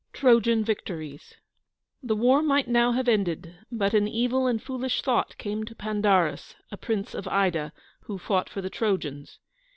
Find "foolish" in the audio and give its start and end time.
4.59-5.03